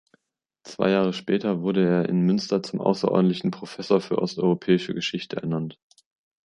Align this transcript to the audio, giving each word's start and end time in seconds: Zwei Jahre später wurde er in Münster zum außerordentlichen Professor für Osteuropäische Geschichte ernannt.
Zwei 0.63 0.89
Jahre 0.89 1.13
später 1.13 1.61
wurde 1.61 1.87
er 1.87 2.09
in 2.09 2.21
Münster 2.21 2.63
zum 2.63 2.81
außerordentlichen 2.81 3.51
Professor 3.51 4.01
für 4.01 4.17
Osteuropäische 4.17 4.95
Geschichte 4.95 5.35
ernannt. 5.35 5.77